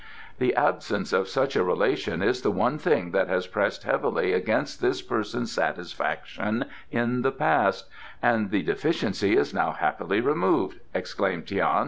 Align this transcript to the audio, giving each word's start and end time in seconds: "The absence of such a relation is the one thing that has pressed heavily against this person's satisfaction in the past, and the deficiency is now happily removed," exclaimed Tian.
"The 0.39 0.55
absence 0.55 1.13
of 1.13 1.27
such 1.27 1.55
a 1.55 1.63
relation 1.63 2.23
is 2.23 2.41
the 2.41 2.49
one 2.49 2.79
thing 2.79 3.11
that 3.11 3.27
has 3.27 3.45
pressed 3.45 3.83
heavily 3.83 4.33
against 4.33 4.81
this 4.81 4.99
person's 5.03 5.51
satisfaction 5.51 6.65
in 6.89 7.21
the 7.21 7.31
past, 7.31 7.87
and 8.19 8.49
the 8.49 8.63
deficiency 8.63 9.37
is 9.37 9.53
now 9.53 9.73
happily 9.73 10.19
removed," 10.19 10.79
exclaimed 10.95 11.45
Tian. 11.47 11.69